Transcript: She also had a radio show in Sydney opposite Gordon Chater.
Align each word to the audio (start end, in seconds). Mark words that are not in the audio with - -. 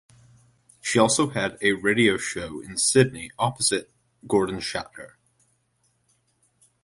She 0.81 0.97
also 0.97 1.29
had 1.29 1.59
a 1.61 1.73
radio 1.73 2.17
show 2.17 2.59
in 2.59 2.79
Sydney 2.79 3.29
opposite 3.37 3.91
Gordon 4.27 4.59
Chater. 4.59 5.19